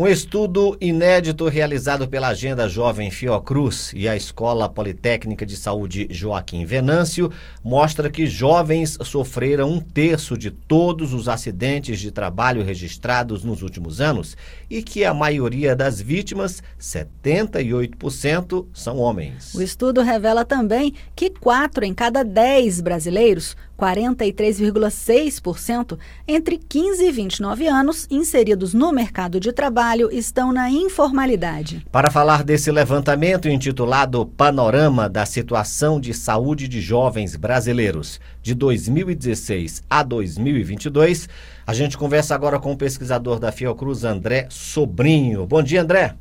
[0.00, 6.64] Um estudo inédito realizado pela Agenda Jovem Fiocruz e a Escola Politécnica de Saúde Joaquim
[6.64, 7.32] Venâncio
[7.64, 14.00] mostra que jovens sofreram um terço de todos os acidentes de trabalho registrados nos últimos
[14.00, 14.36] anos
[14.70, 19.52] e que a maioria das vítimas, 78%, são homens.
[19.52, 25.96] O estudo revela também que 4 em cada 10 brasileiros 43,6%
[26.26, 31.86] entre 15 e 29 anos inseridos no mercado de trabalho estão na informalidade.
[31.92, 39.84] Para falar desse levantamento intitulado Panorama da Situação de Saúde de Jovens Brasileiros de 2016
[39.88, 41.28] a 2022,
[41.66, 45.46] a gente conversa agora com o pesquisador da Fiocruz, André Sobrinho.
[45.46, 46.16] Bom dia, André.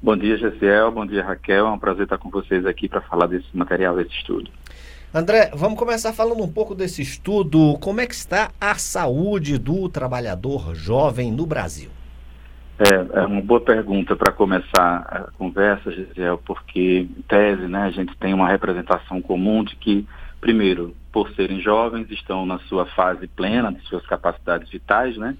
[0.00, 0.90] Bom dia, Gessiel.
[0.90, 1.66] Bom dia, Raquel.
[1.66, 4.50] É um prazer estar com vocês aqui para falar desse material, desse estudo.
[5.14, 7.76] André, vamos começar falando um pouco desse estudo.
[7.80, 11.90] Como é que está a saúde do trabalhador jovem no Brasil?
[12.78, 17.90] É, é uma boa pergunta para começar a conversa, Gisele, porque, em tese, né, a
[17.90, 20.08] gente tem uma representação comum de que,
[20.40, 25.36] primeiro, por serem jovens, estão na sua fase plena de suas capacidades vitais, né?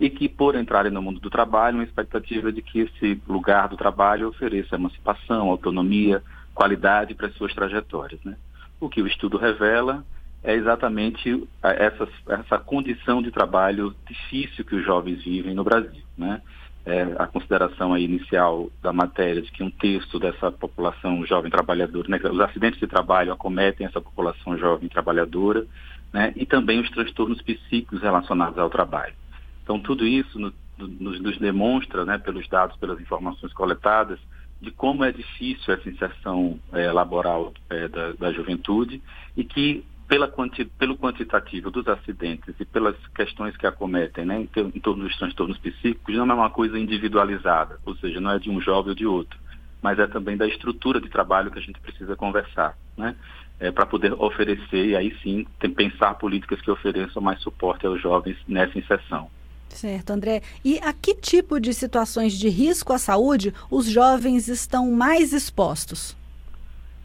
[0.00, 3.76] E que, por entrarem no mundo do trabalho, uma expectativa de que esse lugar do
[3.76, 6.20] trabalho ofereça emancipação, autonomia,
[6.52, 8.34] qualidade para as suas trajetórias, né?
[8.82, 10.04] O que o estudo revela
[10.42, 16.02] é exatamente essa, essa condição de trabalho difícil que os jovens vivem no Brasil.
[16.18, 16.42] Né?
[16.84, 22.20] É, a consideração inicial da matéria de que um terço dessa população jovem trabalhadora, né,
[22.28, 25.64] os acidentes de trabalho acometem essa população jovem trabalhadora,
[26.12, 29.14] né, e também os transtornos psíquicos relacionados ao trabalho.
[29.62, 34.18] Então, tudo isso no, nos, nos demonstra, né, pelos dados, pelas informações coletadas,
[34.62, 39.02] de como é difícil essa inserção é, laboral é, da, da, juventude
[39.36, 44.48] e que pela quanti, pelo quantitativo dos acidentes e pelas questões que acometem né, em,
[44.62, 48.50] em torno dos transtornos psíquicos não é uma coisa individualizada, ou seja, não é de
[48.50, 49.36] um jovem ou de outro,
[49.82, 53.16] mas é também da estrutura de trabalho que a gente precisa conversar, né,
[53.58, 58.00] é, para poder oferecer e aí sim tem, pensar políticas que ofereçam mais suporte aos
[58.00, 59.28] jovens nessa inserção.
[59.74, 60.42] Certo, André.
[60.64, 66.16] E a que tipo de situações de risco à saúde os jovens estão mais expostos?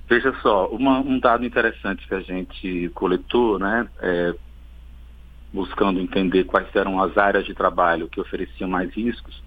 [0.09, 4.33] Veja só, uma, um dado interessante que a gente coletou, né, é,
[5.51, 9.43] buscando entender quais eram as áreas de trabalho que ofereciam mais riscos,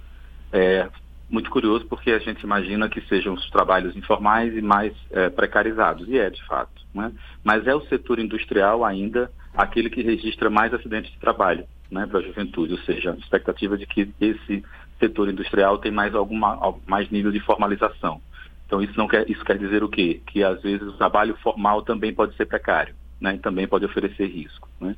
[0.52, 0.88] é
[1.30, 6.08] muito curioso porque a gente imagina que sejam os trabalhos informais e mais é, precarizados,
[6.08, 6.82] e é de fato.
[6.92, 7.12] Né?
[7.42, 12.20] Mas é o setor industrial ainda aquele que registra mais acidentes de trabalho né, para
[12.20, 14.62] a juventude, ou seja, a expectativa de que esse
[14.98, 18.20] setor industrial tem mais alguma mais nível de formalização.
[18.66, 20.20] Então isso não quer isso quer dizer o quê?
[20.26, 24.26] Que às vezes o trabalho formal também pode ser precário, né, e também pode oferecer
[24.26, 24.68] risco.
[24.80, 24.94] Né?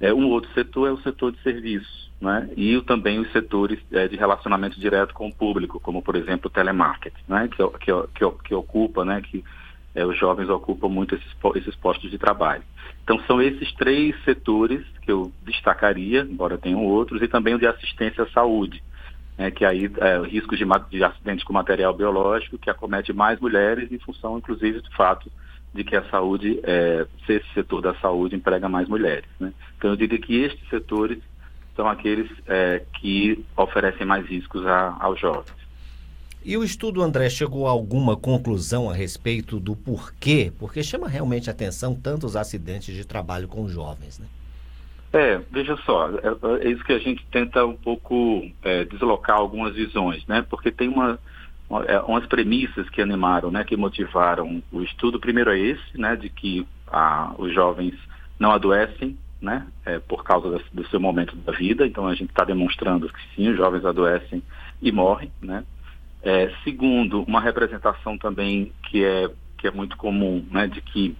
[0.00, 4.08] É, um outro setor é o setor de serviços, né, e também os setores é,
[4.08, 8.30] de relacionamento direto com o público, como por exemplo o telemarketing, né, que, que, que,
[8.44, 9.42] que ocupa, né, que
[9.94, 12.62] é, os jovens ocupam muito esses, esses postos de trabalho.
[13.02, 17.66] Então são esses três setores que eu destacaria, embora tenham outros, e também o de
[17.66, 18.82] assistência à saúde,
[19.36, 23.90] né, que aí é riscos de, de acidentes com material biológico que acomete mais mulheres
[23.92, 25.30] em função, inclusive, do fato
[25.74, 29.28] de que a saúde, é, esse setor da saúde emprega mais mulheres.
[29.40, 29.52] Né?
[29.76, 31.18] Então eu diria que estes setores
[31.74, 35.63] são aqueles é, que oferecem mais riscos a, aos jovens.
[36.44, 40.52] E o estudo, André, chegou a alguma conclusão a respeito do porquê?
[40.58, 44.26] Porque chama realmente atenção tantos acidentes de trabalho com jovens, né?
[45.10, 49.74] É, veja só, é, é isso que a gente tenta um pouco é, deslocar algumas
[49.74, 50.44] visões, né?
[50.50, 51.18] Porque tem uma,
[51.70, 53.64] uma, é, umas premissas que animaram, né?
[53.64, 55.18] Que motivaram o estudo.
[55.18, 56.14] Primeiro é esse, né?
[56.14, 57.94] De que ah, os jovens
[58.38, 59.66] não adoecem, né?
[59.86, 61.86] É, por causa do seu momento da vida.
[61.86, 64.42] Então a gente está demonstrando que sim, os jovens adoecem
[64.82, 65.64] e morrem, né?
[66.24, 71.14] É, segundo, uma representação também que é, que é muito comum, né, de que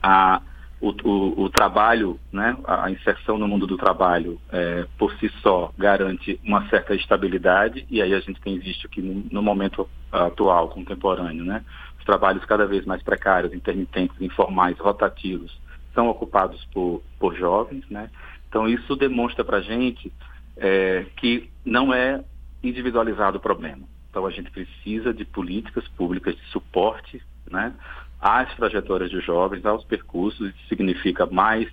[0.00, 0.40] a,
[0.80, 5.72] o, o, o trabalho, né, a inserção no mundo do trabalho, é, por si só,
[5.76, 10.68] garante uma certa estabilidade, e aí a gente tem visto que no, no momento atual,
[10.68, 11.64] contemporâneo, né,
[11.98, 15.60] os trabalhos cada vez mais precários, intermitentes, informais, rotativos,
[15.92, 18.08] são ocupados por, por jovens, né,
[18.48, 20.12] então isso demonstra para a gente
[20.56, 22.22] é, que não é
[22.62, 23.95] individualizado o problema.
[24.16, 27.74] Então a gente precisa de políticas públicas de suporte né,
[28.18, 31.68] às trajetórias dos jovens, aos percursos, isso significa mais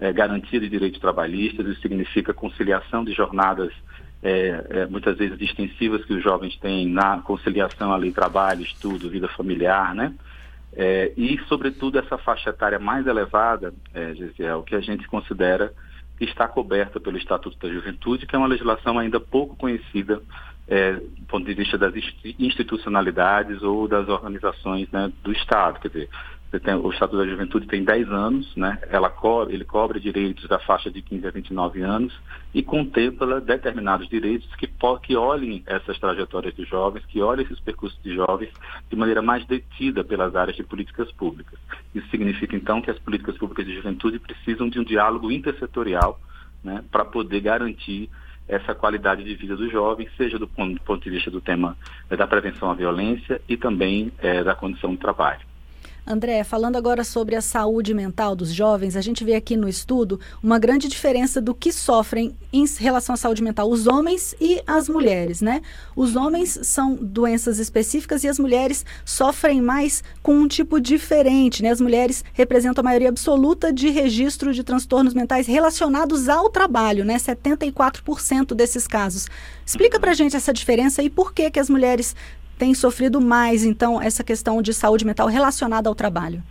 [0.00, 3.72] é, garantia de direitos trabalhistas, isso significa conciliação de jornadas
[4.24, 9.28] é, é, muitas vezes extensivas que os jovens têm na conciliação ali trabalho, estudo, vida
[9.28, 10.12] familiar, né?
[10.72, 14.14] É, e, sobretudo, essa faixa etária mais elevada, é,
[14.66, 15.72] que a gente considera
[16.18, 20.20] que está coberta pelo Estatuto da Juventude, que é uma legislação ainda pouco conhecida
[20.66, 21.94] é, do ponto de vista das
[22.38, 25.78] institucionalidades ou das organizações né, do Estado.
[25.80, 26.08] Quer dizer,
[26.60, 28.78] tem, o Estatuto da Juventude tem 10 anos, né?
[28.88, 29.12] Ela
[29.48, 32.14] ele cobre direitos da faixa de 15 a 29 anos
[32.52, 34.68] e contempla determinados direitos que,
[35.02, 38.50] que olhem essas trajetórias de jovens, que olhem esses percursos de jovens
[38.88, 41.58] de maneira mais detida pelas áreas de políticas públicas.
[41.94, 46.20] Isso significa, então, que as políticas públicas de juventude precisam de um diálogo intersetorial
[46.62, 48.08] né, para poder garantir
[48.48, 51.76] essa qualidade de vida dos jovens, seja do ponto, do ponto de vista do tema
[52.08, 55.40] da prevenção à violência e também é, da condição do trabalho.
[56.06, 60.20] André, falando agora sobre a saúde mental dos jovens, a gente vê aqui no estudo
[60.42, 64.86] uma grande diferença do que sofrem em relação à saúde mental os homens e as
[64.86, 65.62] mulheres, né?
[65.96, 71.70] Os homens são doenças específicas e as mulheres sofrem mais com um tipo diferente, né?
[71.70, 77.16] As mulheres representam a maioria absoluta de registro de transtornos mentais relacionados ao trabalho, né?
[77.16, 79.26] 74% desses casos.
[79.64, 82.14] Explica pra gente essa diferença e por que que as mulheres
[82.58, 86.42] tem sofrido mais, então, essa questão de saúde mental relacionada ao trabalho?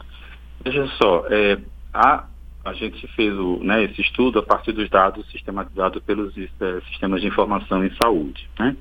[0.63, 1.59] Veja só, é,
[1.94, 2.25] a,
[2.63, 7.21] a gente fez o, né, esse estudo a partir dos dados sistematizados pelos é, sistemas
[7.21, 8.50] de informação em saúde.
[8.57, 8.75] Né?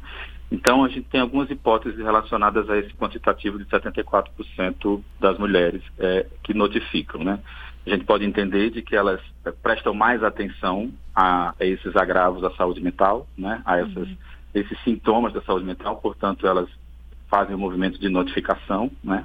[0.50, 6.26] Então, a gente tem algumas hipóteses relacionadas a esse quantitativo de 74% das mulheres é,
[6.44, 7.24] que notificam.
[7.24, 7.40] Né?
[7.86, 12.42] A gente pode entender de que elas é, prestam mais atenção a, a esses agravos
[12.42, 13.62] da saúde mental, né?
[13.64, 14.16] a essas, uhum.
[14.54, 16.68] esses sintomas da saúde mental, portanto, elas
[17.32, 19.24] fazem o movimento de notificação, né?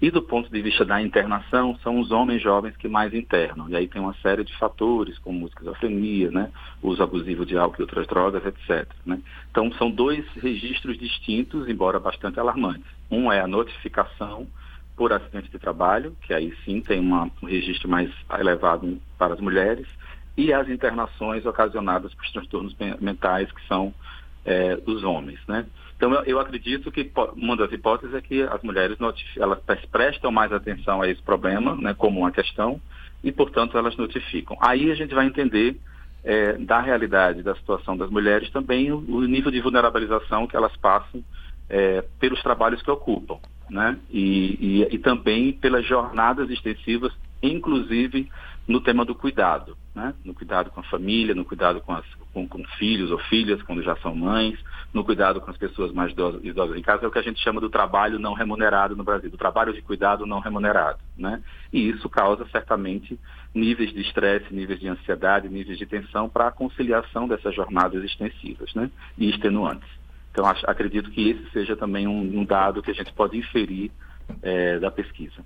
[0.00, 3.68] E do ponto de vista da internação, são os homens jovens que mais internam.
[3.68, 6.50] E aí tem uma série de fatores, como esquizofrenia, né?
[6.82, 8.88] uso abusivo de álcool e outras drogas, etc.
[9.06, 9.20] Né?
[9.48, 12.90] Então, são dois registros distintos, embora bastante alarmantes.
[13.08, 14.48] Um é a notificação
[14.96, 18.10] por acidente de trabalho, que aí sim tem uma, um registro mais
[18.40, 19.86] elevado para as mulheres,
[20.36, 23.94] e as internações ocasionadas por transtornos mentais, que são
[24.44, 25.40] é, dos homens.
[25.46, 25.66] Né?
[25.96, 28.98] Então, eu, eu, acredito que uma das hipóteses é que as mulheres
[29.36, 29.60] elas
[29.90, 32.80] prestam mais atenção a esse problema, né, como uma questão,
[33.22, 34.56] e, portanto, elas notificam.
[34.60, 35.78] Aí a gente vai entender
[36.24, 40.74] é, da realidade da situação das mulheres também o, o nível de vulnerabilização que elas
[40.76, 41.22] passam
[41.68, 43.38] é, pelos trabalhos que ocupam,
[43.70, 43.98] né?
[44.10, 47.12] E, e, e também pelas jornadas extensivas,
[47.42, 48.30] inclusive
[48.66, 50.14] no tema do cuidado, né?
[50.24, 53.82] no cuidado com a família, no cuidado com, as, com, com, filhos ou filhas quando
[53.82, 54.58] já são mães,
[54.94, 57.42] no cuidado com as pessoas mais idosas, idosas, em casa, é o que a gente
[57.42, 60.98] chama do trabalho não remunerado no Brasil, do trabalho de cuidado não remunerado.
[61.18, 61.42] Né?
[61.72, 63.18] E isso causa certamente
[63.52, 68.72] níveis de estresse, níveis de ansiedade, níveis de tensão para a conciliação dessas jornadas extensivas
[68.74, 68.90] né?
[69.18, 69.88] e extenuantes.
[70.30, 73.90] Então, acho, acredito que esse seja também um, um dado que a gente pode inferir
[74.40, 75.44] é, da pesquisa.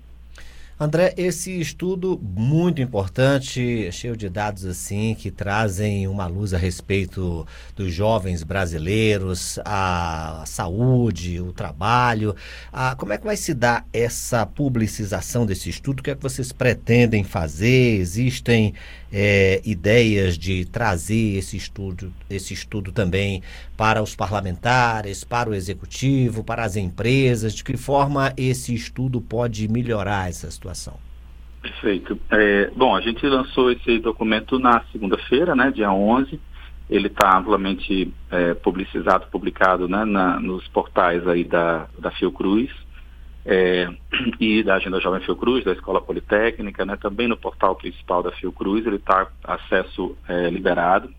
[0.79, 7.47] André, esse estudo muito importante, cheio de dados assim que trazem uma luz a respeito
[7.75, 12.35] dos jovens brasileiros, a saúde, o trabalho.
[12.71, 16.01] A, como é que vai se dar essa publicização desse estudo?
[16.01, 17.99] O que é que vocês pretendem fazer?
[17.99, 18.75] Existem
[19.11, 23.41] é, ideias de trazer esse estudo, esse estudo também
[23.75, 27.53] para os parlamentares, para o executivo, para as empresas?
[27.53, 30.95] De que forma esse estudo pode melhorar essa situação?
[31.61, 32.19] Perfeito.
[32.31, 36.39] É, bom, a gente lançou esse documento na segunda-feira, né, dia 11.
[36.89, 42.71] Ele está amplamente é, publicizado, publicado né, na, nos portais aí da, da Fiocruz
[43.47, 43.89] é,
[44.39, 48.85] e da Agenda Jovem Fiocruz, da Escola Politécnica, né, também no portal principal da Fiocruz,
[48.85, 51.09] ele está acesso é, liberado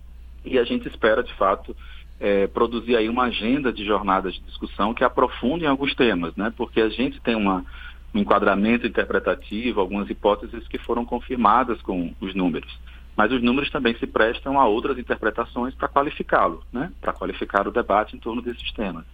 [0.45, 1.75] e a gente espera, de fato,
[2.21, 6.53] é, produzir aí uma agenda de jornadas de discussão que aprofunde em alguns temas, né,
[6.55, 7.65] porque a gente tem uma,
[8.15, 12.79] um enquadramento interpretativo, algumas hipóteses que foram confirmadas com os números.
[13.17, 17.73] Mas os números também se prestam a outras interpretações para qualificá-lo, né, para qualificar o
[17.73, 19.05] debate em torno desses temas.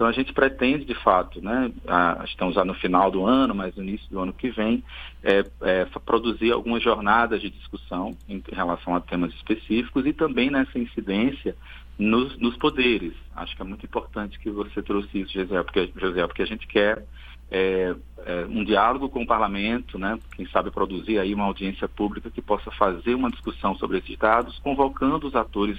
[0.00, 3.76] Então a gente pretende, de fato, né, a, estamos já no final do ano, mas
[3.76, 4.82] no início do ano que vem,
[5.22, 10.78] é, é, produzir algumas jornadas de discussão em relação a temas específicos e também nessa
[10.78, 11.54] incidência
[11.98, 13.12] nos, nos poderes.
[13.36, 16.66] Acho que é muito importante que você trouxe isso, José, porque, José, porque a gente
[16.66, 17.04] quer
[17.50, 22.30] é, é, um diálogo com o parlamento, né, quem sabe produzir aí uma audiência pública
[22.30, 25.78] que possa fazer uma discussão sobre esses dados, convocando os atores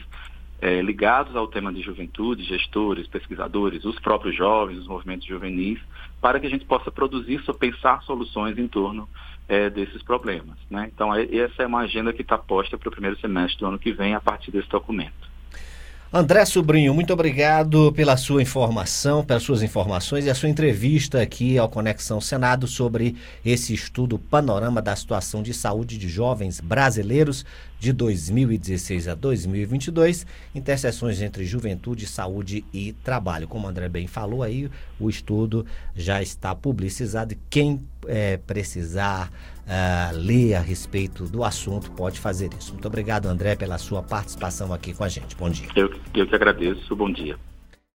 [0.62, 5.80] é, ligados ao tema de juventude, gestores, pesquisadores, os próprios jovens, os movimentos juvenis,
[6.22, 9.10] para que a gente possa produzir, pensar soluções em torno
[9.50, 10.58] é, desses problemas.
[10.70, 10.91] Né?
[10.94, 13.80] Então, é, essa é uma agenda que está posta para o primeiro semestre do ano
[13.80, 15.32] que vem a partir desse documento.
[16.13, 21.58] André Sobrinho, muito obrigado pela sua informação, pelas suas informações e a sua entrevista aqui
[21.58, 23.15] ao Conexão Senado sobre
[23.46, 27.46] esse estudo panorama da situação de saúde de jovens brasileiros
[27.82, 33.48] de 2016 a 2022, interseções entre juventude, saúde e trabalho.
[33.48, 34.70] Como o André bem falou aí,
[35.00, 39.32] o estudo já está publicizado e quem é, precisar
[39.66, 42.72] uh, ler a respeito do assunto pode fazer isso.
[42.74, 45.36] Muito obrigado, André, pela sua participação aqui com a gente.
[45.36, 45.68] Bom dia.
[45.76, 46.96] Eu, eu que agradeço.
[46.96, 47.36] Bom dia.